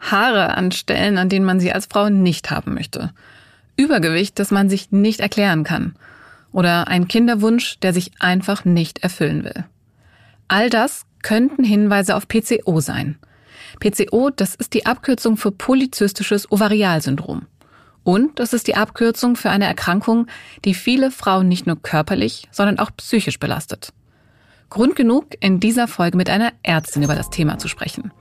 Haare 0.00 0.56
an 0.56 0.72
Stellen, 0.72 1.18
an 1.18 1.28
denen 1.28 1.44
man 1.44 1.60
sie 1.60 1.72
als 1.72 1.86
Frau 1.86 2.08
nicht 2.08 2.50
haben 2.50 2.74
möchte. 2.74 3.12
Übergewicht, 3.76 4.38
das 4.38 4.50
man 4.50 4.68
sich 4.68 4.90
nicht 4.90 5.20
erklären 5.20 5.64
kann. 5.64 5.94
Oder 6.52 6.88
ein 6.88 7.06
Kinderwunsch, 7.06 7.78
der 7.80 7.92
sich 7.92 8.12
einfach 8.18 8.64
nicht 8.64 9.02
erfüllen 9.02 9.44
will. 9.44 9.64
All 10.48 10.68
das 10.68 11.06
könnten 11.22 11.64
Hinweise 11.64 12.16
auf 12.16 12.26
PCO 12.26 12.80
sein. 12.80 13.18
PCO, 13.78 14.30
das 14.30 14.54
ist 14.54 14.74
die 14.74 14.86
Abkürzung 14.86 15.36
für 15.36 15.52
polyzystisches 15.52 16.50
Ovarialsyndrom. 16.50 17.46
Und 18.02 18.38
das 18.38 18.52
ist 18.52 18.66
die 18.66 18.76
Abkürzung 18.76 19.36
für 19.36 19.50
eine 19.50 19.66
Erkrankung, 19.66 20.26
die 20.64 20.74
viele 20.74 21.10
Frauen 21.10 21.48
nicht 21.48 21.66
nur 21.66 21.80
körperlich, 21.80 22.48
sondern 22.50 22.78
auch 22.78 22.90
psychisch 22.96 23.38
belastet. 23.38 23.92
Grund 24.70 24.96
genug, 24.96 25.26
in 25.40 25.60
dieser 25.60 25.88
Folge 25.88 26.16
mit 26.16 26.30
einer 26.30 26.52
Ärztin 26.62 27.02
über 27.02 27.14
das 27.14 27.30
Thema 27.30 27.58
zu 27.58 27.68
sprechen. 27.68 28.12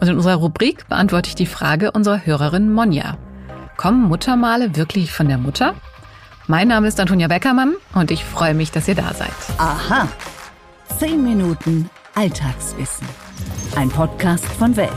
Und 0.00 0.08
in 0.08 0.16
unserer 0.16 0.36
Rubrik 0.36 0.88
beantworte 0.88 1.28
ich 1.28 1.34
die 1.34 1.46
Frage 1.46 1.90
unserer 1.92 2.24
Hörerin 2.26 2.72
Monja. 2.72 3.16
Kommen 3.76 4.04
Muttermale 4.04 4.76
wirklich 4.76 5.12
von 5.12 5.28
der 5.28 5.38
Mutter? 5.38 5.74
Mein 6.46 6.68
Name 6.68 6.86
ist 6.88 7.00
Antonia 7.00 7.28
Beckermann 7.28 7.74
und 7.94 8.10
ich 8.10 8.24
freue 8.24 8.54
mich, 8.54 8.70
dass 8.70 8.88
ihr 8.88 8.94
da 8.94 9.12
seid. 9.14 9.32
Aha. 9.58 10.08
Zehn 10.98 11.22
Minuten 11.22 11.90
Alltagswissen. 12.14 13.06
Ein 13.74 13.88
Podcast 13.88 14.44
von 14.44 14.76
Welt. 14.76 14.90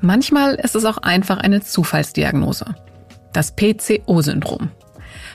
Manchmal 0.00 0.54
ist 0.54 0.74
es 0.74 0.84
auch 0.84 0.98
einfach 0.98 1.38
eine 1.38 1.60
Zufallsdiagnose. 1.60 2.74
Das 3.32 3.54
PCO-Syndrom. 3.54 4.70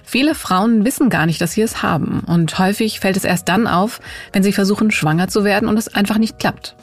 Viele 0.04 0.36
Frauen 0.36 0.84
wissen 0.86 1.10
gar 1.10 1.26
nicht, 1.26 1.42
dass 1.42 1.54
sie 1.54 1.62
es 1.62 1.84
haben 1.84 2.22
und 2.26 2.58
häufig 2.60 3.00
fällt 3.00 3.18
es 3.18 3.24
erst 3.24 3.50
dann 3.50 3.68
auf, 3.68 4.02
wenn 4.34 4.44
sie 4.44 4.54
versuchen, 4.54 4.92
schwanger 4.92 5.28
zu 5.28 5.44
werden 5.44 5.70
und 5.70 5.78
es 5.78 5.94
einfach 5.94 6.18
nicht 6.18 6.40
klappt. 6.40 6.76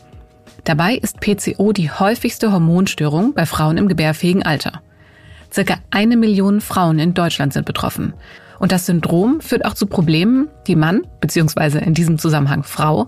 Dabei 0.64 0.94
ist 0.96 1.20
PCO 1.20 1.72
die 1.72 1.90
häufigste 1.90 2.52
Hormonstörung 2.52 3.34
bei 3.34 3.46
Frauen 3.46 3.78
im 3.78 3.88
gebärfähigen 3.88 4.42
Alter. 4.42 4.82
Circa 5.52 5.76
eine 5.90 6.16
Million 6.16 6.60
Frauen 6.60 6.98
in 6.98 7.14
Deutschland 7.14 7.52
sind 7.52 7.64
betroffen. 7.64 8.12
Und 8.58 8.72
das 8.72 8.86
Syndrom 8.86 9.40
führt 9.40 9.64
auch 9.64 9.74
zu 9.74 9.86
Problemen, 9.86 10.48
die 10.66 10.74
man, 10.74 11.06
beziehungsweise 11.20 11.78
in 11.78 11.94
diesem 11.94 12.18
Zusammenhang 12.18 12.64
Frau, 12.64 13.06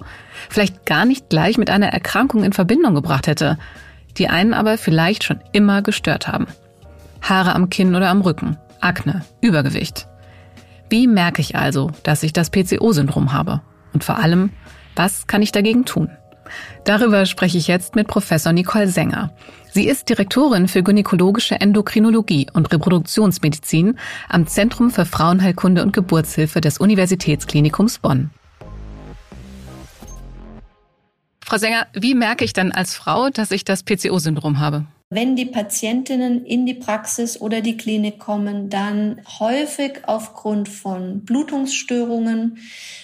vielleicht 0.48 0.86
gar 0.86 1.05
nicht 1.05 1.28
gleich 1.28 1.58
mit 1.58 1.70
einer 1.70 1.89
Erkrankung 1.89 2.45
in 2.45 2.52
Verbindung 2.52 2.95
gebracht 2.95 3.27
hätte, 3.27 3.58
die 4.17 4.28
einen 4.28 4.55
aber 4.55 4.78
vielleicht 4.78 5.24
schon 5.24 5.41
immer 5.52 5.83
gestört 5.83 6.28
haben. 6.28 6.47
Haare 7.20 7.55
am 7.55 7.69
Kinn 7.69 7.95
oder 7.95 8.08
am 8.08 8.22
Rücken, 8.22 8.56
Akne, 8.81 9.25
Übergewicht. 9.41 10.09
Wie 10.89 11.06
merke 11.06 11.41
ich 11.41 11.56
also, 11.56 11.91
dass 12.03 12.23
ich 12.23 12.33
das 12.33 12.50
PCO-Syndrom 12.50 13.33
habe? 13.33 13.61
Und 13.92 14.05
vor 14.05 14.19
allem, 14.19 14.50
was 14.97 15.27
kann 15.27 15.42
ich 15.42 15.53
dagegen 15.53 15.84
tun? 15.84 16.11
Darüber 16.84 17.27
spreche 17.27 17.58
ich 17.58 17.69
jetzt 17.69 17.95
mit 17.95 18.08
Professor 18.08 18.53
Nicole 18.53 18.89
Sänger. 18.89 19.33
Sie 19.73 19.86
ist 19.86 20.08
Direktorin 20.08 20.67
für 20.67 20.83
gynäkologische 20.83 21.61
Endokrinologie 21.61 22.48
und 22.53 22.73
Reproduktionsmedizin 22.73 23.98
am 24.28 24.48
Zentrum 24.48 24.91
für 24.91 25.05
Frauenheilkunde 25.05 25.83
und 25.83 25.92
Geburtshilfe 25.92 26.61
des 26.61 26.78
Universitätsklinikums 26.78 28.01
Bonn. 28.01 28.31
Frau 31.45 31.58
Sänger, 31.58 31.86
wie 31.92 32.14
merke 32.14 32.45
ich 32.45 32.53
dann 32.53 32.73
als 32.73 32.95
Frau, 32.95 33.31
dass 33.31 33.51
ich 33.53 33.64
das 33.64 33.84
PCO-Syndrom 33.84 34.58
habe? 34.58 34.86
Wenn 35.12 35.34
die 35.34 35.47
Patientinnen 35.47 36.47
in 36.47 36.66
die 36.66 36.75
Praxis 36.75 37.41
oder 37.41 37.62
die 37.62 37.77
Klinik 37.77 38.20
kommen, 38.20 38.70
dann 38.70 39.20
häufig 39.41 40.02
aufgrund 40.06 40.69
von 40.69 41.25
Blutungsstörungen. 41.25 42.58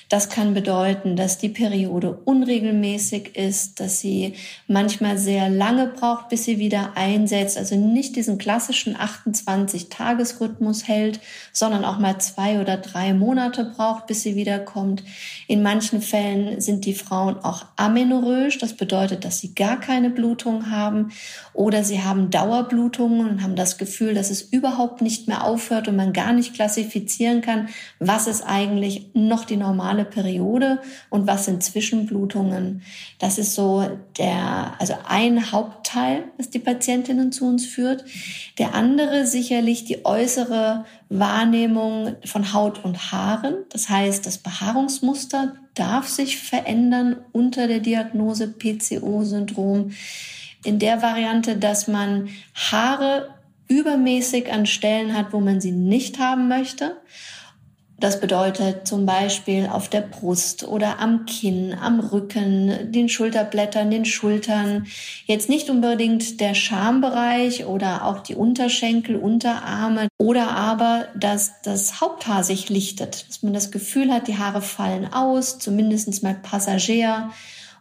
Das 0.09 0.29
kann 0.29 0.55
bedeuten, 0.55 1.17
dass 1.17 1.39
die 1.39 1.48
Periode 1.48 2.13
unregelmäßig 2.25 3.35
ist, 3.35 3.81
dass 3.81 3.98
sie 3.98 4.35
manchmal 4.69 5.19
sehr 5.19 5.48
lange 5.48 5.89
braucht, 5.89 6.29
bis 6.29 6.45
sie 6.45 6.61
wieder 6.61 6.93
einsetzt, 6.97 7.59
also 7.59 7.75
nicht 7.75 8.15
diesen 8.15 8.39
klassischen 8.39 8.97
28-Tages-Rhythmus 8.97 10.86
hält, 10.86 11.19
sondern 11.53 11.85
auch 11.85 11.98
mal 11.98 12.20
zwei 12.20 12.61
oder 12.61 12.77
drei 12.77 13.14
Monate 13.14 13.64
braucht, 13.64 14.07
bis 14.07 14.23
sie 14.23 14.36
wiederkommt. 14.36 15.03
In 15.48 15.64
manchen 15.64 16.01
Fällen 16.01 16.61
sind 16.61 16.85
die 16.85 16.95
Frauen 16.95 17.39
auch 17.39 17.67
amenorrhoisch, 17.75 18.59
das 18.59 18.75
bedeutet, 18.75 19.25
dass 19.25 19.41
sie 19.41 19.57
gar 19.57 19.80
keine 19.80 20.11
Blutung 20.11 20.70
haben 20.70 21.11
oder 21.53 21.83
sie 21.83 21.95
haben 22.02 22.30
Dauerblutungen 22.30 23.29
und 23.29 23.42
haben 23.42 23.57
das 23.57 23.79
Gefühl, 23.79 24.14
dass 24.14 24.30
es 24.30 24.42
überhaupt 24.42 25.02
nicht 25.02 25.29
mehr 25.29 25.45
aufhört 25.45 25.89
und 25.89 25.96
man 25.96 26.12
gar 26.12 26.33
nicht 26.33 26.55
klassifizieren 26.55 27.40
kann, 27.40 27.68
was 27.98 28.27
ist 28.27 28.42
eigentlich 28.42 29.11
noch 29.14 29.45
die 29.45 29.57
normale 29.57 30.05
Periode 30.05 30.80
und 31.11 31.27
was 31.27 31.45
sind 31.45 31.62
Zwischenblutungen. 31.62 32.83
Das 33.18 33.39
ist 33.39 33.55
so 33.55 33.89
der, 34.18 34.74
also 34.79 34.95
ein 35.08 35.52
Hauptteil, 35.52 36.24
was 36.39 36.51
die 36.51 36.58
Patientinnen 36.58 37.33
zu 37.33 37.46
uns 37.46 37.67
führt. 37.67 38.05
Der 38.58 38.74
andere 38.74 39.27
sicherlich 39.27 39.85
die 39.85 40.05
äußere 40.05 40.85
Wahrnehmung 41.08 42.17
von 42.24 42.52
Haut 42.52 42.85
und 42.85 43.12
Haaren. 43.12 43.55
Das 43.70 43.89
heißt, 43.89 44.27
das 44.27 44.39
Behaarungsmuster 44.39 45.55
darf 45.74 46.08
sich 46.08 46.39
verändern 46.39 47.17
unter 47.33 47.68
der 47.68 47.80
Diagnose 47.80 48.48
PCO-Syndrom 48.48 49.92
in 50.64 50.78
der 50.78 51.02
Variante, 51.02 51.56
dass 51.56 51.89
man 51.89 52.28
Haare 52.55 53.34
übermäßig 53.68 54.52
an 54.52 54.67
Stellen 54.67 55.17
hat, 55.17 55.33
wo 55.33 55.40
man 55.40 55.61
sie 55.61 55.72
nicht 55.72 56.18
haben 56.18 56.48
möchte. 56.48 56.96
Das 57.98 58.20
bedeutet 58.20 58.86
zum 58.86 59.06
Beispiel 59.06 59.68
auf 59.72 59.89
der 59.89 60.02
Brust 60.02 60.68
oder 60.68 60.98
am 60.98 61.24
Kinn, 61.24 61.74
am 61.80 61.98
Rücken, 62.00 62.92
den 62.92 63.08
Schulterblättern, 63.08 63.90
den 63.90 64.05
Schultern. 64.05 64.86
Jetzt 65.24 65.48
nicht 65.48 65.70
unbedingt 65.70 66.39
der 66.40 66.52
Schambereich 66.52 67.64
oder 67.64 68.05
auch 68.05 68.20
die 68.20 68.34
Unterschenkel, 68.34 69.17
Unterarme 69.17 70.08
oder 70.18 70.50
aber, 70.50 71.06
dass 71.18 71.62
das 71.62 72.02
Haupthaar 72.02 72.44
sich 72.44 72.68
lichtet, 72.68 73.30
dass 73.30 73.42
man 73.42 73.55
das 73.55 73.70
Gefühl 73.70 74.12
hat, 74.12 74.28
die 74.28 74.36
Haare 74.36 74.61
fallen 74.61 75.11
aus, 75.14 75.58
zumindest 75.58 76.23
mal 76.23 76.34
Passagier 76.34 77.30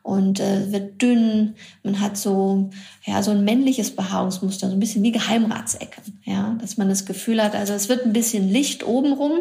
und 0.06 0.40
äh, 0.40 0.72
wird 0.72 1.02
dünn. 1.02 1.56
Man 1.82 2.00
hat 2.00 2.16
so 2.16 2.70
ja 3.06 3.24
so 3.24 3.32
ein 3.32 3.44
männliches 3.44 3.96
Behaarungsmuster, 3.96 4.68
so 4.68 4.74
ein 4.76 4.80
bisschen 4.80 5.02
wie 5.02 5.12
Geheimratsecken, 5.12 6.20
ja, 6.26 6.56
dass 6.62 6.78
man 6.78 6.90
das 6.90 7.08
Gefühl 7.08 7.42
hat, 7.42 7.56
also 7.56 7.74
es 7.74 7.90
wird 7.90 8.06
ein 8.06 8.14
bisschen 8.14 8.48
Licht 8.48 8.86
obenrum 8.86 9.32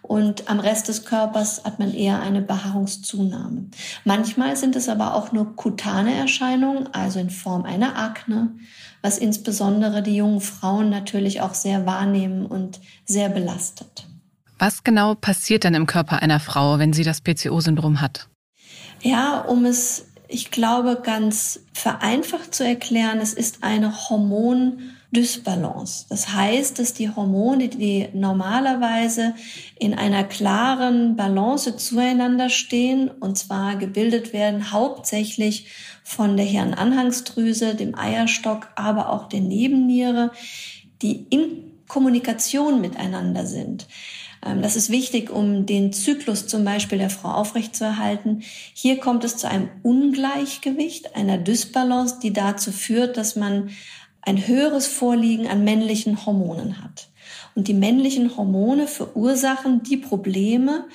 und 0.00 0.48
am 0.48 0.60
Rest 0.60 0.88
des 0.88 1.04
Körpers 1.04 1.62
hat 1.64 1.78
man 1.78 1.92
eher 1.92 2.22
eine 2.22 2.40
Behaarungszunahme. 2.40 3.66
Manchmal 4.06 4.56
sind 4.56 4.76
es 4.76 4.88
aber 4.88 5.14
auch 5.14 5.32
nur 5.32 5.54
kutane 5.56 6.14
Erscheinungen, 6.14 6.88
also 6.94 7.18
in 7.20 7.28
Form 7.28 7.64
einer 7.64 7.98
Akne, 7.98 8.52
was 9.02 9.18
insbesondere 9.18 10.02
die 10.02 10.16
jungen 10.16 10.40
Frauen 10.40 10.88
natürlich 10.88 11.42
auch 11.42 11.52
sehr 11.52 11.84
wahrnehmen 11.84 12.46
und 12.46 12.80
sehr 13.04 13.28
belastet. 13.28 14.06
Was 14.58 14.84
genau 14.84 15.14
passiert 15.14 15.64
denn 15.64 15.74
im 15.74 15.84
Körper 15.84 16.22
einer 16.22 16.40
Frau, 16.40 16.78
wenn 16.78 16.94
sie 16.94 17.04
das 17.04 17.20
PCO-Syndrom 17.20 18.00
hat? 18.00 18.30
Ja, 19.00 19.40
um 19.40 19.64
es, 19.64 20.06
ich 20.28 20.50
glaube, 20.50 21.00
ganz 21.02 21.60
vereinfacht 21.72 22.54
zu 22.54 22.64
erklären, 22.64 23.20
es 23.20 23.32
ist 23.32 23.62
eine 23.62 24.08
Hormondysbalance. 24.08 26.06
Das 26.08 26.34
heißt, 26.34 26.78
dass 26.78 26.94
die 26.94 27.10
Hormone, 27.10 27.68
die 27.68 28.08
normalerweise 28.12 29.34
in 29.78 29.94
einer 29.94 30.24
klaren 30.24 31.16
Balance 31.16 31.76
zueinander 31.76 32.48
stehen, 32.48 33.08
und 33.08 33.38
zwar 33.38 33.76
gebildet 33.76 34.32
werden 34.32 34.72
hauptsächlich 34.72 35.68
von 36.02 36.36
der 36.36 36.46
Hirnanhangsdrüse, 36.46 37.74
dem 37.74 37.96
Eierstock, 37.96 38.68
aber 38.74 39.10
auch 39.12 39.28
der 39.28 39.40
Nebenniere, 39.40 40.32
die 41.02 41.26
in 41.30 41.68
Kommunikation 41.86 42.80
miteinander 42.80 43.46
sind. 43.46 43.86
Ähm, 44.44 44.62
das 44.62 44.76
ist 44.76 44.90
wichtig, 44.90 45.30
um 45.30 45.66
den 45.66 45.92
Zyklus 45.92 46.46
zum 46.46 46.64
Beispiel 46.64 46.98
der 46.98 47.10
Frau 47.10 47.30
aufrechtzuerhalten. 47.30 48.42
Hier 48.74 48.98
kommt 48.98 49.24
es 49.24 49.36
zu 49.36 49.48
einem 49.48 49.68
Ungleichgewicht, 49.82 51.16
einer 51.16 51.38
Dysbalance, 51.38 52.18
die 52.22 52.32
dazu 52.32 52.72
führt, 52.72 53.16
dass 53.16 53.36
man 53.36 53.70
ein 54.22 54.46
höheres 54.46 54.86
Vorliegen 54.86 55.46
an 55.46 55.64
männlichen 55.64 56.26
Hormonen 56.26 56.82
hat. 56.82 57.08
Und 57.54 57.68
die 57.68 57.74
männlichen 57.74 58.36
Hormone 58.36 58.86
verursachen 58.86 59.82
die 59.82 59.96
Probleme, 59.96 60.86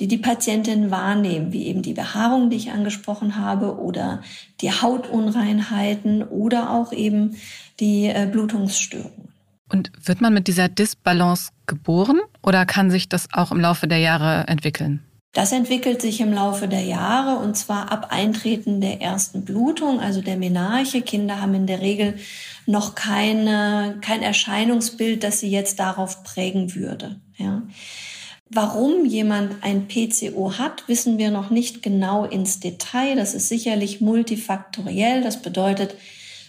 die 0.00 0.08
die 0.08 0.18
Patientinnen 0.18 0.90
wahrnehmen, 0.90 1.52
wie 1.52 1.66
eben 1.66 1.82
die 1.82 1.92
Behaarung, 1.92 2.50
die 2.50 2.56
ich 2.56 2.72
angesprochen 2.72 3.36
habe, 3.36 3.78
oder 3.78 4.22
die 4.60 4.72
Hautunreinheiten 4.72 6.22
oder 6.24 6.70
auch 6.70 6.92
eben 6.92 7.36
die 7.80 8.06
äh, 8.06 8.28
Blutungsstörungen. 8.30 9.32
Und 9.70 9.92
wird 10.02 10.20
man 10.20 10.34
mit 10.34 10.48
dieser 10.48 10.68
Disbalance 10.68 11.52
geboren 11.66 12.20
oder 12.44 12.66
kann 12.66 12.90
sich 12.90 13.08
das 13.08 13.28
auch 13.32 13.50
im 13.50 13.60
Laufe 13.60 13.88
der 13.88 13.98
Jahre 13.98 14.46
entwickeln? 14.46 15.02
Das 15.34 15.50
entwickelt 15.50 16.00
sich 16.00 16.20
im 16.20 16.32
Laufe 16.32 16.68
der 16.68 16.84
Jahre 16.84 17.42
und 17.44 17.56
zwar 17.56 17.90
ab 17.90 18.08
Eintreten 18.10 18.80
der 18.80 19.02
ersten 19.02 19.44
Blutung, 19.44 19.98
also 19.98 20.20
der 20.20 20.36
Menarche. 20.36 21.02
Kinder 21.02 21.40
haben 21.40 21.54
in 21.54 21.66
der 21.66 21.80
Regel 21.80 22.14
noch 22.66 22.94
keine, 22.94 23.96
kein 24.00 24.22
Erscheinungsbild, 24.22 25.24
das 25.24 25.40
sie 25.40 25.50
jetzt 25.50 25.80
darauf 25.80 26.22
prägen 26.22 26.76
würde. 26.76 27.20
Ja. 27.36 27.62
Warum 28.48 29.04
jemand 29.04 29.64
ein 29.64 29.88
PCO 29.88 30.56
hat, 30.56 30.86
wissen 30.86 31.18
wir 31.18 31.32
noch 31.32 31.50
nicht 31.50 31.82
genau 31.82 32.24
ins 32.24 32.60
Detail. 32.60 33.16
Das 33.16 33.34
ist 33.34 33.48
sicherlich 33.48 34.00
multifaktoriell. 34.00 35.22
Das 35.22 35.42
bedeutet 35.42 35.96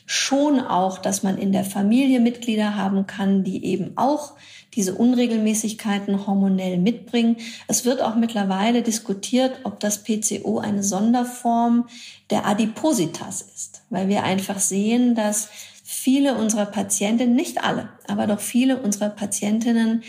schon 0.05 0.59
auch, 0.59 0.99
dass 0.99 1.23
man 1.23 1.37
in 1.37 1.51
der 1.51 1.63
Familie 1.63 2.19
Mitglieder 2.19 2.75
haben 2.75 3.07
kann, 3.07 3.43
die 3.43 3.65
eben 3.65 3.93
auch 3.95 4.33
diese 4.75 4.95
Unregelmäßigkeiten 4.95 6.27
hormonell 6.27 6.77
mitbringen. 6.77 7.37
Es 7.67 7.85
wird 7.85 8.01
auch 8.01 8.15
mittlerweile 8.15 8.81
diskutiert, 8.81 9.61
ob 9.63 9.79
das 9.79 10.03
PCO 10.03 10.59
eine 10.59 10.83
Sonderform 10.83 11.87
der 12.29 12.45
Adipositas 12.45 13.41
ist, 13.41 13.83
weil 13.89 14.09
wir 14.09 14.23
einfach 14.23 14.59
sehen, 14.59 15.15
dass 15.15 15.49
viele 15.83 16.35
unserer 16.35 16.65
Patientinnen, 16.65 17.35
nicht 17.35 17.63
alle, 17.63 17.89
aber 18.07 18.27
doch 18.27 18.39
viele 18.39 18.77
unserer 18.81 19.09
Patientinnen 19.09 20.03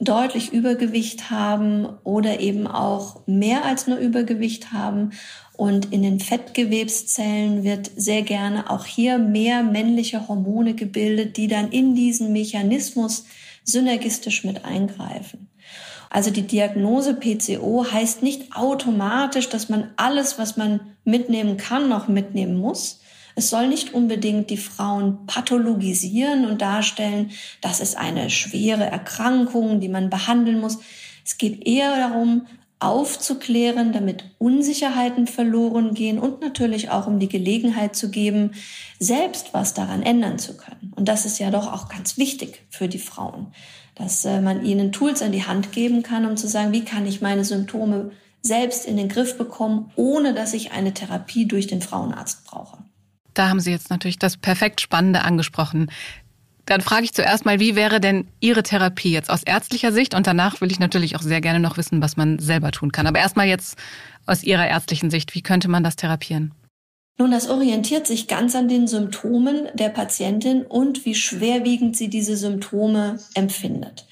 deutlich 0.00 0.52
Übergewicht 0.52 1.30
haben 1.30 1.86
oder 2.02 2.40
eben 2.40 2.66
auch 2.66 3.20
mehr 3.26 3.64
als 3.64 3.86
nur 3.86 3.98
Übergewicht 3.98 4.72
haben. 4.72 5.10
Und 5.56 5.92
in 5.92 6.02
den 6.02 6.18
Fettgewebszellen 6.18 7.62
wird 7.62 7.90
sehr 7.96 8.22
gerne 8.22 8.70
auch 8.70 8.86
hier 8.86 9.18
mehr 9.18 9.62
männliche 9.62 10.26
Hormone 10.28 10.74
gebildet, 10.74 11.36
die 11.36 11.46
dann 11.46 11.70
in 11.70 11.94
diesen 11.94 12.32
Mechanismus 12.32 13.24
synergistisch 13.62 14.44
mit 14.44 14.64
eingreifen. 14.64 15.48
Also 16.10 16.30
die 16.30 16.42
Diagnose 16.42 17.14
PCO 17.14 17.86
heißt 17.90 18.22
nicht 18.22 18.54
automatisch, 18.56 19.48
dass 19.48 19.68
man 19.68 19.90
alles, 19.96 20.38
was 20.38 20.56
man 20.56 20.80
mitnehmen 21.04 21.56
kann, 21.56 21.88
noch 21.88 22.08
mitnehmen 22.08 22.56
muss. 22.56 23.00
Es 23.36 23.50
soll 23.50 23.68
nicht 23.68 23.94
unbedingt 23.94 24.50
die 24.50 24.56
Frauen 24.56 25.26
pathologisieren 25.26 26.46
und 26.46 26.62
darstellen, 26.62 27.30
das 27.60 27.80
ist 27.80 27.96
eine 27.96 28.30
schwere 28.30 28.84
Erkrankung, 28.84 29.80
die 29.80 29.88
man 29.88 30.10
behandeln 30.10 30.60
muss. 30.60 30.78
Es 31.24 31.38
geht 31.38 31.66
eher 31.66 31.96
darum, 31.96 32.46
aufzuklären, 32.80 33.92
damit 33.92 34.24
Unsicherheiten 34.38 35.26
verloren 35.26 35.94
gehen 35.94 36.18
und 36.18 36.40
natürlich 36.42 36.90
auch 36.90 37.06
um 37.06 37.18
die 37.18 37.28
Gelegenheit 37.28 37.96
zu 37.96 38.10
geben, 38.10 38.52
selbst 38.98 39.54
was 39.54 39.74
daran 39.74 40.02
ändern 40.02 40.38
zu 40.38 40.56
können. 40.56 40.92
Und 40.94 41.08
das 41.08 41.24
ist 41.24 41.38
ja 41.38 41.50
doch 41.50 41.72
auch 41.72 41.88
ganz 41.88 42.18
wichtig 42.18 42.62
für 42.68 42.88
die 42.88 42.98
Frauen, 42.98 43.52
dass 43.94 44.24
äh, 44.24 44.40
man 44.40 44.64
ihnen 44.64 44.92
Tools 44.92 45.22
an 45.22 45.32
die 45.32 45.46
Hand 45.46 45.72
geben 45.72 46.02
kann, 46.02 46.26
um 46.26 46.36
zu 46.36 46.46
sagen, 46.46 46.72
wie 46.72 46.84
kann 46.84 47.06
ich 47.06 47.22
meine 47.22 47.44
Symptome 47.44 48.10
selbst 48.42 48.84
in 48.84 48.98
den 48.98 49.08
Griff 49.08 49.38
bekommen, 49.38 49.90
ohne 49.96 50.34
dass 50.34 50.52
ich 50.52 50.72
eine 50.72 50.92
Therapie 50.92 51.46
durch 51.46 51.66
den 51.66 51.80
Frauenarzt 51.80 52.44
brauche. 52.44 52.78
Da 53.34 53.48
haben 53.48 53.60
Sie 53.60 53.70
jetzt 53.70 53.90
natürlich 53.90 54.18
das 54.18 54.36
perfekt 54.36 54.80
Spannende 54.80 55.22
angesprochen. 55.22 55.90
Dann 56.66 56.80
frage 56.80 57.04
ich 57.04 57.12
zuerst 57.12 57.44
mal, 57.44 57.60
wie 57.60 57.76
wäre 57.76 58.00
denn 58.00 58.26
Ihre 58.40 58.62
Therapie 58.62 59.12
jetzt 59.12 59.28
aus 59.28 59.42
ärztlicher 59.42 59.92
Sicht? 59.92 60.14
Und 60.14 60.26
danach 60.26 60.60
will 60.60 60.70
ich 60.70 60.78
natürlich 60.78 61.14
auch 61.14 61.22
sehr 61.22 61.40
gerne 61.40 61.60
noch 61.60 61.76
wissen, 61.76 62.00
was 62.00 62.16
man 62.16 62.38
selber 62.38 62.70
tun 62.70 62.90
kann. 62.90 63.06
Aber 63.06 63.18
erstmal 63.18 63.46
jetzt 63.46 63.76
aus 64.24 64.42
Ihrer 64.42 64.66
ärztlichen 64.66 65.10
Sicht, 65.10 65.34
wie 65.34 65.42
könnte 65.42 65.68
man 65.68 65.84
das 65.84 65.96
therapieren? 65.96 66.54
Nun, 67.16 67.30
das 67.30 67.48
orientiert 67.48 68.08
sich 68.08 68.26
ganz 68.26 68.56
an 68.56 68.66
den 68.66 68.88
Symptomen 68.88 69.68
der 69.74 69.90
Patientin 69.90 70.62
und 70.62 71.04
wie 71.04 71.14
schwerwiegend 71.14 71.96
sie 71.96 72.08
diese 72.08 72.36
Symptome 72.36 73.20
empfindet. 73.34 74.06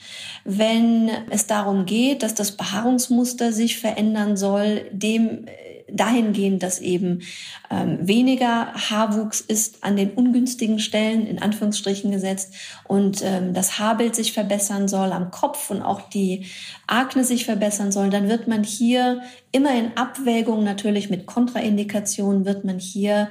Wenn 0.45 1.11
es 1.31 1.49
darum 1.49 1.85
geht, 1.85 2.23
dass 2.23 2.35
das 2.35 2.53
Behaarungsmuster 2.53 3.53
sich 3.53 3.79
verändern 3.79 4.37
soll, 4.37 4.83
dem 4.93 5.47
dahingehend, 5.90 6.62
dass 6.62 6.81
eben 6.81 7.23
ähm, 7.70 7.99
weniger 8.00 8.73
Haarwuchs 8.75 9.40
ist 9.40 9.84
an 9.84 9.96
den 9.96 10.11
ungünstigen 10.11 10.79
Stellen, 10.79 11.26
in 11.26 11.40
Anführungsstrichen 11.40 12.11
gesetzt, 12.11 12.55
und 12.87 13.23
ähm, 13.25 13.55
das 13.55 13.79
Haarbild 13.79 14.14
sich 14.14 14.32
verbessern 14.32 14.88
soll 14.88 15.12
am 15.12 15.31
Kopf 15.31 15.70
und 15.70 15.82
auch 15.82 16.08
die 16.08 16.46
Akne 16.87 17.25
sich 17.25 17.44
verbessern 17.44 17.93
soll, 17.93 18.11
dann 18.11 18.29
wird 18.29 18.49
man 18.49 18.64
hier 18.64 19.23
immer 19.50 19.76
in 19.79 19.96
Abwägung 19.96 20.64
natürlich 20.64 21.11
mit 21.11 21.26
Kontraindikationen, 21.26 22.44
wird 22.44 22.64
man 22.64 22.78
hier 22.78 23.28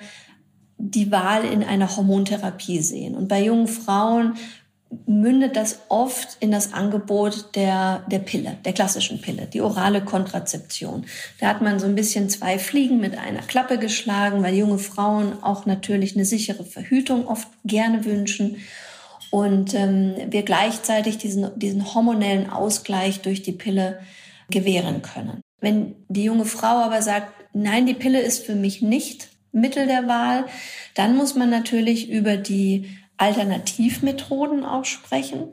die 0.77 1.11
Wahl 1.11 1.45
in 1.45 1.63
einer 1.63 1.95
Hormontherapie 1.95 2.79
sehen. 2.79 3.15
Und 3.15 3.27
bei 3.27 3.43
jungen 3.43 3.67
Frauen 3.67 4.35
mündet 5.05 5.55
das 5.55 5.79
oft 5.89 6.37
in 6.39 6.51
das 6.51 6.73
Angebot 6.73 7.55
der, 7.55 8.03
der 8.07 8.19
Pille, 8.19 8.57
der 8.65 8.73
klassischen 8.73 9.21
Pille, 9.21 9.47
die 9.47 9.61
orale 9.61 10.03
Kontrazeption. 10.03 11.05
Da 11.39 11.47
hat 11.47 11.61
man 11.61 11.79
so 11.79 11.85
ein 11.85 11.95
bisschen 11.95 12.29
zwei 12.29 12.59
Fliegen 12.59 12.99
mit 12.99 13.17
einer 13.17 13.41
Klappe 13.41 13.77
geschlagen, 13.77 14.43
weil 14.43 14.55
junge 14.55 14.79
Frauen 14.79 15.41
auch 15.41 15.65
natürlich 15.65 16.15
eine 16.15 16.25
sichere 16.25 16.65
Verhütung 16.65 17.27
oft 17.27 17.47
gerne 17.63 18.05
wünschen 18.05 18.57
und 19.29 19.73
ähm, 19.73 20.15
wir 20.29 20.43
gleichzeitig 20.43 21.17
diesen, 21.17 21.57
diesen 21.57 21.93
hormonellen 21.93 22.49
Ausgleich 22.49 23.21
durch 23.21 23.41
die 23.41 23.53
Pille 23.53 23.99
gewähren 24.49 25.01
können. 25.01 25.41
Wenn 25.61 25.95
die 26.09 26.25
junge 26.25 26.45
Frau 26.45 26.81
aber 26.81 27.01
sagt, 27.01 27.31
nein, 27.53 27.85
die 27.85 27.93
Pille 27.93 28.19
ist 28.19 28.45
für 28.45 28.55
mich 28.55 28.81
nicht 28.81 29.29
Mittel 29.53 29.87
der 29.87 30.07
Wahl, 30.07 30.45
dann 30.95 31.15
muss 31.15 31.35
man 31.35 31.49
natürlich 31.49 32.09
über 32.09 32.37
die 32.37 32.89
Alternativmethoden 33.21 34.65
auch 34.65 34.85
sprechen, 34.85 35.49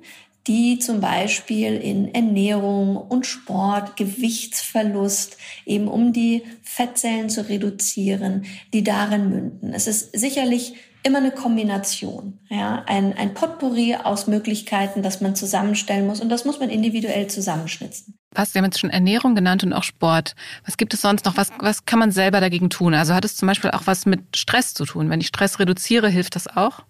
die 0.46 0.78
zum 0.78 1.00
Beispiel 1.00 1.76
in 1.76 2.14
Ernährung 2.14 2.96
und 2.96 3.26
Sport, 3.26 3.98
Gewichtsverlust, 3.98 5.36
eben 5.66 5.88
um 5.88 6.14
die 6.14 6.44
Fettzellen 6.62 7.28
zu 7.28 7.46
reduzieren, 7.46 8.46
die 8.72 8.82
darin 8.82 9.28
münden. 9.28 9.74
Es 9.74 9.86
ist 9.86 10.18
sicherlich 10.18 10.76
immer 11.02 11.18
eine 11.18 11.30
Kombination, 11.30 12.38
ja, 12.48 12.82
ein, 12.86 13.12
ein 13.16 13.34
Potpourri 13.34 13.96
aus 13.96 14.26
Möglichkeiten, 14.26 15.02
das 15.02 15.20
man 15.20 15.36
zusammenstellen 15.36 16.06
muss 16.06 16.20
und 16.20 16.30
das 16.30 16.46
muss 16.46 16.58
man 16.58 16.70
individuell 16.70 17.26
zusammenschnitzen. 17.28 18.18
Was, 18.32 18.52
Sie 18.52 18.58
haben 18.58 18.64
jetzt 18.64 18.80
schon 18.80 18.90
Ernährung 18.90 19.34
genannt 19.34 19.62
und 19.62 19.74
auch 19.74 19.84
Sport. 19.84 20.34
Was 20.64 20.76
gibt 20.76 20.94
es 20.94 21.02
sonst 21.02 21.24
noch? 21.24 21.36
Was, 21.36 21.50
was 21.60 21.84
kann 21.84 21.98
man 21.98 22.10
selber 22.10 22.40
dagegen 22.40 22.70
tun? 22.70 22.94
Also 22.94 23.14
hat 23.14 23.24
es 23.24 23.36
zum 23.36 23.46
Beispiel 23.46 23.70
auch 23.70 23.86
was 23.86 24.06
mit 24.06 24.36
Stress 24.36 24.74
zu 24.74 24.86
tun? 24.86 25.10
Wenn 25.10 25.20
ich 25.20 25.28
Stress 25.28 25.58
reduziere, 25.58 26.08
hilft 26.08 26.34
das 26.34 26.46
auch? 26.46 26.82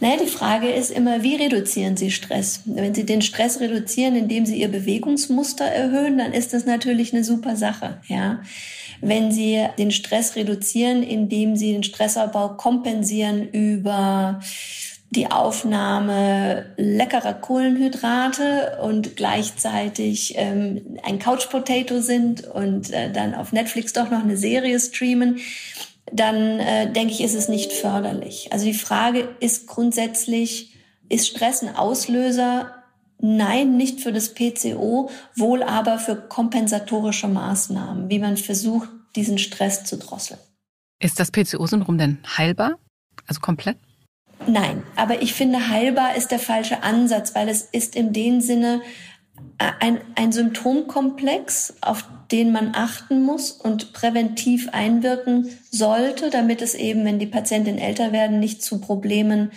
Naja, 0.00 0.16
die 0.22 0.28
Frage 0.28 0.68
ist 0.68 0.90
immer, 0.90 1.22
wie 1.22 1.36
reduzieren 1.36 1.96
Sie 1.96 2.10
Stress? 2.10 2.62
Wenn 2.64 2.94
Sie 2.94 3.06
den 3.06 3.22
Stress 3.22 3.60
reduzieren, 3.60 4.16
indem 4.16 4.46
Sie 4.46 4.60
Ihr 4.60 4.68
Bewegungsmuster 4.68 5.64
erhöhen, 5.64 6.18
dann 6.18 6.32
ist 6.32 6.52
das 6.52 6.66
natürlich 6.66 7.12
eine 7.12 7.24
super 7.24 7.56
Sache, 7.56 8.00
ja. 8.08 8.42
Wenn 9.00 9.32
Sie 9.32 9.66
den 9.78 9.90
Stress 9.90 10.36
reduzieren, 10.36 11.02
indem 11.02 11.56
Sie 11.56 11.72
den 11.72 11.82
Stressabbau 11.82 12.50
kompensieren 12.50 13.48
über 13.48 14.40
die 15.14 15.30
Aufnahme 15.30 16.72
leckerer 16.78 17.34
Kohlenhydrate 17.34 18.78
und 18.82 19.14
gleichzeitig 19.14 20.34
ähm, 20.38 20.98
ein 21.02 21.18
Couch 21.18 21.50
Potato 21.50 22.00
sind 22.00 22.44
und 22.44 22.90
äh, 22.92 23.12
dann 23.12 23.34
auf 23.34 23.52
Netflix 23.52 23.92
doch 23.92 24.10
noch 24.10 24.22
eine 24.22 24.38
Serie 24.38 24.80
streamen, 24.80 25.40
dann 26.10 26.60
äh, 26.60 26.92
denke 26.92 27.12
ich, 27.12 27.20
ist 27.22 27.34
es 27.34 27.48
nicht 27.48 27.72
förderlich. 27.72 28.52
Also 28.52 28.64
die 28.64 28.74
Frage 28.74 29.36
ist 29.40 29.66
grundsätzlich, 29.66 30.74
ist 31.08 31.28
Stress 31.28 31.62
ein 31.62 31.76
Auslöser? 31.76 32.74
Nein, 33.18 33.76
nicht 33.76 34.00
für 34.00 34.12
das 34.12 34.34
PCO, 34.34 35.10
wohl 35.36 35.62
aber 35.62 35.98
für 35.98 36.16
kompensatorische 36.16 37.28
Maßnahmen, 37.28 38.10
wie 38.10 38.18
man 38.18 38.36
versucht, 38.36 38.88
diesen 39.14 39.38
Stress 39.38 39.84
zu 39.84 39.96
drosseln. 39.96 40.40
Ist 40.98 41.20
das 41.20 41.30
PCO-Syndrom 41.30 41.98
denn 41.98 42.18
heilbar? 42.36 42.78
Also 43.26 43.40
komplett? 43.40 43.76
Nein, 44.46 44.82
aber 44.96 45.22
ich 45.22 45.34
finde, 45.34 45.68
heilbar 45.68 46.16
ist 46.16 46.32
der 46.32 46.40
falsche 46.40 46.82
Ansatz, 46.82 47.34
weil 47.34 47.48
es 47.48 47.62
ist 47.62 47.94
in 47.94 48.12
dem 48.12 48.40
Sinne 48.40 48.82
ein, 49.58 50.00
ein 50.14 50.32
Symptomkomplex, 50.32 51.74
auf 51.80 52.04
den 52.30 52.52
man 52.52 52.72
achten 52.74 53.22
muss 53.22 53.52
und 53.52 53.92
präventiv 53.92 54.68
einwirken 54.72 55.50
sollte, 55.70 56.30
damit 56.30 56.62
es 56.62 56.74
eben, 56.74 57.04
wenn 57.04 57.18
die 57.18 57.26
Patientinnen 57.26 57.80
älter 57.80 58.12
werden, 58.12 58.40
nicht 58.40 58.62
zu 58.62 58.80
Problemen 58.80 59.52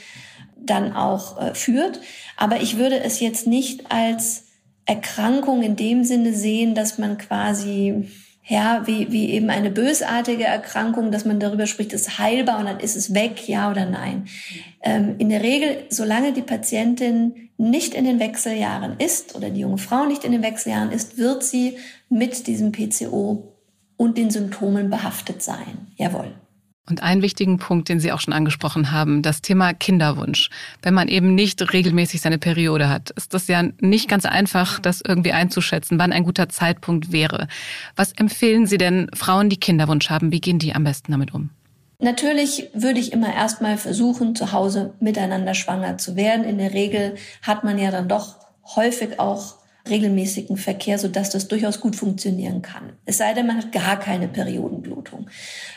dann 0.58 0.94
auch 0.94 1.42
äh, 1.42 1.56
führt. 1.56 2.02
Aber 2.38 2.62
ich 2.62 2.78
würde 2.78 3.00
es 3.00 3.20
jetzt 3.20 3.48
nicht 3.48 3.92
als 3.92 4.46
Erkrankung 4.86 5.64
in 5.64 5.76
dem 5.76 6.04
Sinne 6.04 6.34
sehen, 6.34 6.76
dass 6.76 6.98
man 6.98 7.18
quasi 7.18 8.08
ja, 8.48 8.86
wie, 8.86 9.12
wie 9.12 9.32
eben 9.32 9.50
eine 9.50 9.72
bösartige 9.72 10.44
Erkrankung, 10.44 11.12
dass 11.12 11.26
man 11.26 11.40
darüber 11.40 11.66
spricht, 11.66 11.94
ist 11.94 12.20
heilbar 12.20 12.60
und 12.60 12.66
dann 12.66 12.80
ist 12.80 12.96
es 12.96 13.14
weg, 13.16 13.48
ja 13.48 13.72
oder 13.72 13.88
nein. 13.88 14.28
Ähm, 14.84 15.16
in 15.18 15.30
der 15.30 15.42
Regel, 15.42 15.86
solange 15.90 16.32
die 16.32 16.44
Patientin 16.44 17.45
nicht 17.58 17.94
in 17.94 18.06
den 18.06 18.20
Wechseljahren 18.20 18.98
ist 19.00 19.36
oder 19.36 19.50
die 19.50 19.62
junge 19.62 19.78
Frau 19.78 20.06
nicht 20.06 20.24
in 20.24 20.32
den 20.32 20.44
Wechseljahren 20.44 20.92
ist, 20.92 21.18
wird 21.18 21.44
sie 21.44 21.78
mit 22.10 22.48
diesem 22.48 22.72
PCO 22.72 23.54
und 23.98 24.18
den 24.18 24.30
Symptomen 24.30 24.90
behaftet 24.90 25.42
sein. 25.42 25.88
Jawohl. 25.96 26.34
Und 26.88 27.02
einen 27.02 27.24
wichtigen 27.24 27.58
Punkt, 27.58 27.90
den 27.90 28.00
Sie 28.00 28.12
auch 28.12 28.20
schon 28.20 28.34
angesprochen 28.34 28.92
haben, 28.92 29.24
das 29.24 29.42
Thema 29.42 29.74
Kinderwunsch. 29.74 30.52
Wenn 30.84 30.94
man 30.94 31.08
eben 31.08 31.34
nicht 31.34 31.74
regelmäßig 31.74 32.22
seine 32.22 32.38
Periode 32.38 32.90
hat, 32.90 33.10
ist 33.12 33.34
das 33.34 33.48
ja 33.48 33.64
nicht 33.80 34.08
ganz 34.08 34.26
einfach, 34.26 34.80
das 34.80 35.02
irgendwie 35.02 35.32
einzuschätzen, 35.32 35.98
wann 35.98 36.14
ein 36.14 36.24
guter 36.24 36.48
Zeitpunkt 36.48 37.12
wäre. 37.12 37.48
Was 37.96 38.12
empfehlen 38.12 38.68
Sie 38.68 38.78
denn 38.78 39.10
Frauen, 39.16 39.50
die 39.50 39.58
Kinderwunsch 39.58 40.12
haben? 40.12 40.32
Wie 40.32 40.42
gehen 40.42 40.60
die 40.60 40.76
am 40.76 40.84
besten 40.84 41.12
damit 41.12 41.34
um? 41.34 41.50
Natürlich 42.00 42.70
würde 42.74 43.00
ich 43.00 43.14
immer 43.14 43.34
erstmal 43.34 43.78
versuchen, 43.78 44.36
zu 44.36 44.52
Hause 44.52 44.94
miteinander 45.00 45.54
schwanger 45.54 45.98
zu 45.98 46.16
werden. 46.16 46.46
In 46.46 46.58
der 46.58 46.74
Regel 46.74 47.16
hat 47.42 47.64
man 47.64 47.78
ja 47.78 47.92
dann 47.92 48.10
doch 48.10 48.36
häufig 48.76 49.20
auch 49.20 49.56
regelmäßigen 49.88 50.58
Verkehr, 50.58 50.98
sodass 50.98 51.30
das 51.30 51.48
durchaus 51.48 51.80
gut 51.80 51.96
funktionieren 51.96 52.62
kann. 52.62 52.94
Es 53.06 53.20
sei 53.20 53.34
denn, 53.34 53.48
man 53.48 53.58
hat 53.58 53.72
gar 53.72 54.00
keine 54.00 54.28
Periodenblutung. 54.28 55.30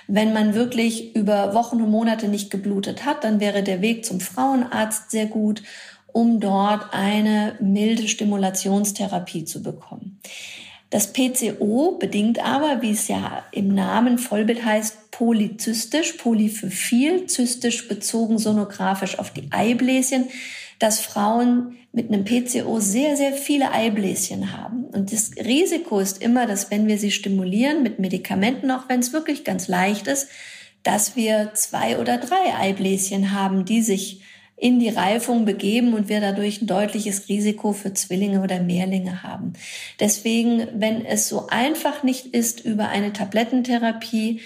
Wenn 0.07 0.33
man 0.33 0.55
wirklich 0.55 1.15
über 1.15 1.55
Wochen 1.55 1.83
und 1.83 1.91
Monate 1.91 2.29
nicht 2.29 2.51
geblutet 2.51 3.05
hat, 3.05 3.25
dann 3.25 3.41
wäre 3.41 3.63
der 3.63 3.83
Weg 3.83 4.07
zum 4.07 4.21
Frauenarzt 4.21 5.11
sehr 5.11 5.27
gut, 5.27 5.63
um 6.07 6.41
dort 6.41 6.87
eine 6.93 7.57
milde 7.61 8.09
Stimulationstherapie 8.09 9.45
zu 9.45 9.63
bekommen. 9.63 10.19
Das 10.91 11.13
PCO 11.13 11.99
bedingt 11.99 12.43
aber, 12.43 12.81
wie 12.81 12.93
es 12.93 13.09
ja 13.09 13.45
im 13.53 13.75
Namen 13.75 14.19
Vollbild 14.19 14.65
heißt, 14.65 15.11
polyzystisch, 15.11 16.13
poly 16.15 16.49
für 16.49 16.71
viel, 16.71 17.27
zystisch 17.27 17.89
bezogen 17.89 18.39
sonografisch 18.39 19.19
auf 19.19 19.31
die 19.31 19.49
Eibläschen, 19.51 20.29
dass 20.79 21.01
Frauen 21.01 21.77
mit 21.93 22.11
einem 22.11 22.25
PCO 22.25 22.81
sehr, 22.81 23.17
sehr 23.17 23.33
viele 23.33 23.73
Eibläschen 23.73 24.57
haben. 24.57 24.85
Und 24.85 25.13
das 25.13 25.33
Risiko 25.37 25.99
ist 25.99 26.23
immer, 26.23 26.47
dass 26.47 26.71
wenn 26.71 26.87
wir 26.87 26.99
sie 26.99 27.11
stimulieren 27.11 27.83
mit 27.83 27.99
Medikamenten, 27.99 28.71
auch 28.71 28.89
wenn 28.89 29.01
es 29.01 29.13
wirklich 29.13 29.45
ganz 29.45 29.69
leicht 29.69 30.07
ist, 30.07 30.29
dass 30.85 31.17
wir 31.17 31.51
zwei 31.55 31.99
oder 31.99 32.19
drei 32.19 32.55
Eibläschen 32.57 33.33
haben, 33.33 33.65
die 33.65 33.83
sich 33.83 34.23
in 34.61 34.81
die 34.81 34.89
Reifung 34.89 35.45
begeben 35.45 35.95
und 35.95 36.09
wir 36.09 36.21
dadurch 36.21 36.61
ein 36.61 36.67
deutliches 36.67 37.29
Risiko 37.29 37.73
für 37.73 37.95
Zwillinge 37.95 38.43
oder 38.43 38.61
Mehrlinge 38.61 39.23
haben. 39.23 39.53
Deswegen, 40.01 40.67
wenn 40.75 41.05
es 41.05 41.29
so 41.29 41.47
einfach 41.49 42.03
nicht 42.03 42.27
ist, 42.27 42.65
über 42.65 42.89
eine 42.89 43.13
Tablettentherapie 43.13 44.41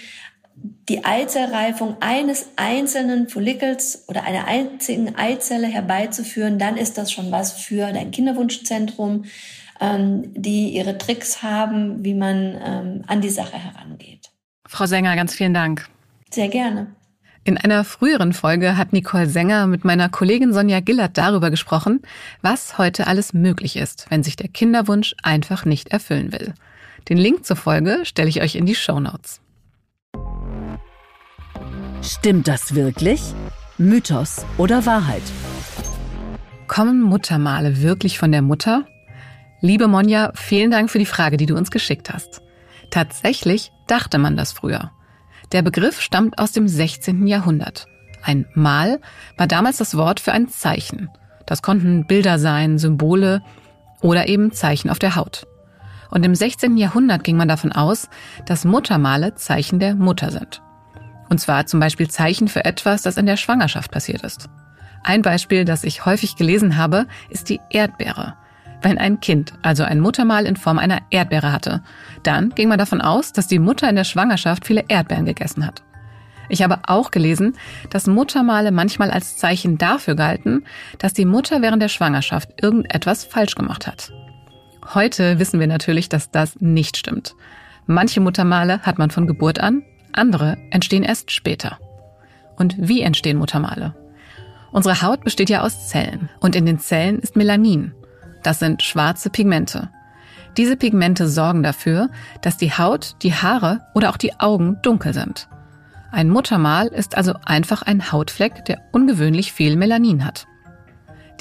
die 0.55 1.03
Eizellreifung 1.03 1.97
eines 1.99 2.49
einzelnen 2.57 3.27
Follikels 3.27 4.05
oder 4.07 4.23
einer 4.23 4.45
einzigen 4.47 5.15
Eizelle 5.15 5.67
herbeizuführen, 5.67 6.59
dann 6.59 6.77
ist 6.77 6.97
das 6.97 7.11
schon 7.11 7.31
was 7.31 7.53
für 7.53 7.91
dein 7.91 8.11
Kinderwunschzentrum, 8.11 9.25
ähm, 9.81 10.31
die 10.35 10.69
ihre 10.69 10.97
Tricks 10.97 11.41
haben, 11.41 12.05
wie 12.05 12.13
man 12.13 12.59
ähm, 12.63 13.03
an 13.07 13.21
die 13.21 13.29
Sache 13.29 13.57
herangeht. 13.57 14.29
Frau 14.67 14.85
Sänger, 14.85 15.15
ganz 15.15 15.33
vielen 15.33 15.55
Dank. 15.55 15.89
Sehr 16.29 16.49
gerne. 16.49 16.95
In 17.45 17.57
einer 17.57 17.83
früheren 17.83 18.31
Folge 18.31 18.77
hat 18.77 18.93
Nicole 18.93 19.27
Sänger 19.27 19.67
mit 19.67 19.83
meiner 19.83 20.07
Kollegin 20.07 20.53
Sonja 20.53 20.79
Gillert 20.79 21.17
darüber 21.17 21.51
gesprochen, 21.51 22.01
was 22.41 22.77
heute 22.77 23.05
alles 23.07 23.33
möglich 23.33 23.75
ist, 23.75 24.05
wenn 24.09 24.23
sich 24.23 24.37
der 24.37 24.47
Kinderwunsch 24.47 25.13
einfach 25.23 25.65
nicht 25.65 25.89
erfüllen 25.89 26.31
will. 26.31 26.53
Den 27.09 27.17
Link 27.17 27.45
zur 27.45 27.57
Folge 27.57 27.99
stelle 28.05 28.29
ich 28.29 28.41
euch 28.41 28.55
in 28.55 28.65
die 28.65 28.75
Show 28.75 28.97
Notes. 29.01 29.41
Stimmt 32.01 32.47
das 32.47 32.75
wirklich? 32.75 33.21
Mythos 33.77 34.45
oder 34.57 34.85
Wahrheit? 34.85 35.23
Kommen 36.67 37.01
Muttermale 37.01 37.81
wirklich 37.81 38.17
von 38.17 38.31
der 38.31 38.41
Mutter? 38.41 38.85
Liebe 39.59 39.89
Monja, 39.89 40.31
vielen 40.33 40.71
Dank 40.71 40.89
für 40.89 40.99
die 40.99 41.05
Frage, 41.05 41.35
die 41.35 41.45
du 41.45 41.57
uns 41.57 41.71
geschickt 41.71 42.09
hast. 42.13 42.41
Tatsächlich 42.89 43.73
dachte 43.87 44.17
man 44.17 44.37
das 44.37 44.53
früher. 44.53 44.91
Der 45.53 45.61
Begriff 45.61 46.01
stammt 46.01 46.39
aus 46.39 46.51
dem 46.51 46.67
16. 46.67 47.27
Jahrhundert. 47.27 47.85
Ein 48.23 48.47
Mal 48.55 48.99
war 49.37 49.45
damals 49.45 49.77
das 49.77 49.95
Wort 49.95 50.19
für 50.19 50.31
ein 50.31 50.47
Zeichen. 50.49 51.09
Das 51.45 51.61
konnten 51.61 52.07
Bilder 52.07 52.39
sein, 52.39 52.79
Symbole 52.79 53.43
oder 54.01 54.27
eben 54.27 54.51
Zeichen 54.51 54.89
auf 54.89 54.97
der 54.97 55.15
Haut. 55.15 55.45
Und 56.09 56.25
im 56.25 56.33
16. 56.33 56.75
Jahrhundert 56.77 57.23
ging 57.23 57.37
man 57.37 57.47
davon 57.47 57.71
aus, 57.71 58.09
dass 58.47 58.65
Muttermale 58.65 59.35
Zeichen 59.35 59.79
der 59.79 59.93
Mutter 59.93 60.31
sind. 60.31 60.61
Und 61.29 61.39
zwar 61.39 61.67
zum 61.67 61.79
Beispiel 61.79 62.09
Zeichen 62.09 62.47
für 62.47 62.65
etwas, 62.65 63.03
das 63.03 63.17
in 63.17 63.27
der 63.27 63.37
Schwangerschaft 63.37 63.91
passiert 63.91 64.23
ist. 64.23 64.49
Ein 65.03 65.21
Beispiel, 65.21 65.65
das 65.65 65.83
ich 65.83 66.05
häufig 66.05 66.35
gelesen 66.35 66.77
habe, 66.77 67.05
ist 67.29 67.49
die 67.49 67.59
Erdbeere. 67.69 68.35
Wenn 68.83 68.97
ein 68.97 69.21
Kind 69.21 69.53
also 69.61 69.83
ein 69.83 70.01
Muttermal 70.01 70.45
in 70.45 70.57
Form 70.57 70.77
einer 70.77 70.99
Erdbeere 71.09 71.53
hatte, 71.53 71.81
dann 72.21 72.49
ging 72.49 72.67
man 72.67 72.77
davon 72.77 72.99
aus, 72.99 73.31
dass 73.31 73.47
die 73.47 73.59
Mutter 73.59 73.89
in 73.89 73.95
der 73.95 74.03
Schwangerschaft 74.03 74.67
viele 74.67 74.83
Erdbeeren 74.89 75.25
gegessen 75.25 75.65
hat. 75.65 75.83
Ich 76.49 76.61
habe 76.61 76.79
auch 76.87 77.09
gelesen, 77.09 77.55
dass 77.89 78.07
Muttermale 78.07 78.71
manchmal 78.71 79.09
als 79.09 79.37
Zeichen 79.37 79.77
dafür 79.77 80.15
galten, 80.15 80.65
dass 80.99 81.13
die 81.13 81.23
Mutter 81.23 81.61
während 81.61 81.81
der 81.81 81.87
Schwangerschaft 81.87 82.61
irgendetwas 82.61 83.23
falsch 83.23 83.55
gemacht 83.55 83.87
hat. 83.87 84.11
Heute 84.93 85.39
wissen 85.39 85.61
wir 85.61 85.67
natürlich, 85.67 86.09
dass 86.09 86.29
das 86.29 86.59
nicht 86.59 86.97
stimmt. 86.97 87.35
Manche 87.85 88.19
Muttermale 88.19 88.81
hat 88.81 88.99
man 88.99 89.11
von 89.11 89.27
Geburt 89.27 89.61
an, 89.61 89.83
andere 90.11 90.57
entstehen 90.71 91.03
erst 91.03 91.31
später. 91.31 91.79
Und 92.57 92.75
wie 92.77 93.01
entstehen 93.01 93.37
Muttermale? 93.37 93.95
Unsere 94.73 95.01
Haut 95.01 95.23
besteht 95.23 95.49
ja 95.49 95.61
aus 95.61 95.87
Zellen 95.87 96.29
und 96.41 96.55
in 96.55 96.65
den 96.65 96.79
Zellen 96.79 97.19
ist 97.19 97.37
Melanin, 97.37 97.93
das 98.43 98.59
sind 98.59 98.83
schwarze 98.83 99.29
Pigmente. 99.29 99.89
Diese 100.57 100.77
Pigmente 100.77 101.27
sorgen 101.27 101.63
dafür, 101.63 102.09
dass 102.41 102.57
die 102.57 102.71
Haut, 102.71 103.15
die 103.23 103.33
Haare 103.33 103.81
oder 103.93 104.09
auch 104.11 104.17
die 104.17 104.39
Augen 104.39 104.77
dunkel 104.83 105.13
sind. 105.13 105.47
Ein 106.11 106.29
Muttermal 106.29 106.87
ist 106.87 107.17
also 107.17 107.33
einfach 107.43 107.81
ein 107.81 108.11
Hautfleck, 108.11 108.65
der 108.65 108.81
ungewöhnlich 108.91 109.51
viel 109.51 109.75
Melanin 109.75 110.23
hat. 110.23 110.45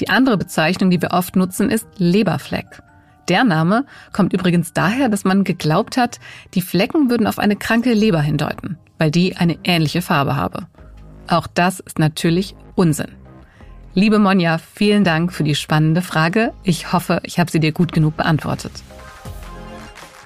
Die 0.01 0.09
andere 0.09 0.39
Bezeichnung, 0.39 0.89
die 0.89 1.03
wir 1.03 1.11
oft 1.11 1.37
nutzen, 1.37 1.69
ist 1.69 1.87
Leberfleck. 1.99 2.83
Der 3.29 3.45
Name 3.45 3.85
kommt 4.13 4.33
übrigens 4.33 4.73
daher, 4.73 5.11
dass 5.11 5.25
man 5.25 5.45
geglaubt 5.45 5.97
hat, 5.97 6.19
die 6.55 6.63
Flecken 6.63 7.11
würden 7.11 7.27
auf 7.27 7.39
eine 7.39 7.57
kranke 7.57 7.93
Leber 7.93 8.21
hindeuten, 8.21 8.79
weil 8.99 9.11
die 9.11 9.37
eine 9.37 9.59
ähnliche 9.63 10.03
Farbe 10.03 10.37
habe. 10.37 10.67
Auch 11.29 11.47
das 11.47 11.79
ist 11.81 11.99
natürlich 11.99 12.57
Unsinn. 12.75 13.22
Liebe 13.95 14.19
Monja, 14.19 14.57
vielen 14.59 15.05
Dank 15.05 15.35
für 15.35 15.45
die 15.45 15.55
spannende 15.55 16.01
Frage. 16.01 16.55
Ich 16.63 16.95
hoffe, 16.95 17.21
ich 17.25 17.39
habe 17.39 17.51
sie 17.51 17.61
dir 17.61 17.73
gut 17.73 17.93
genug 17.93 18.17
beantwortet. 18.17 18.73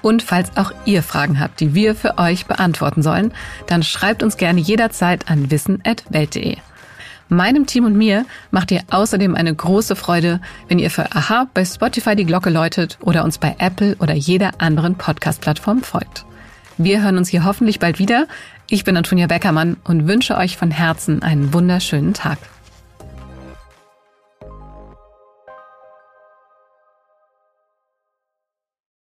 Und 0.01 0.23
falls 0.23 0.55
auch 0.55 0.71
ihr 0.85 1.03
Fragen 1.03 1.37
habt, 1.39 1.59
die 1.59 1.75
wir 1.75 1.93
für 1.93 2.17
euch 2.17 2.45
beantworten 2.45 3.01
sollen, 3.01 3.33
dann 3.65 3.83
schreibt 3.83 4.23
uns 4.23 4.37
gerne 4.37 4.61
jederzeit 4.61 5.29
an 5.29 5.51
wissen.welt.de. 5.51 6.57
Meinem 7.27 7.65
Team 7.65 7.83
und 7.83 7.97
mir 7.97 8.25
macht 8.51 8.71
ihr 8.71 8.83
außerdem 8.89 9.35
eine 9.35 9.53
große 9.53 9.97
Freude, 9.97 10.39
wenn 10.69 10.79
ihr 10.79 10.89
für 10.89 11.11
Aha 11.13 11.47
bei 11.53 11.65
Spotify 11.65 12.15
die 12.15 12.23
Glocke 12.23 12.49
läutet 12.49 12.97
oder 13.01 13.25
uns 13.25 13.37
bei 13.37 13.57
Apple 13.57 13.97
oder 13.99 14.13
jeder 14.13 14.61
anderen 14.61 14.95
Podcast-Plattform 14.95 15.83
folgt. 15.83 16.25
Wir 16.77 17.01
hören 17.01 17.17
uns 17.17 17.27
hier 17.27 17.43
hoffentlich 17.43 17.79
bald 17.79 17.99
wieder. 17.99 18.27
Ich 18.69 18.85
bin 18.85 18.95
Antonia 18.95 19.27
Beckermann 19.27 19.75
und 19.83 20.07
wünsche 20.07 20.37
euch 20.37 20.55
von 20.55 20.71
Herzen 20.71 21.21
einen 21.21 21.53
wunderschönen 21.53 22.13
Tag. 22.13 22.37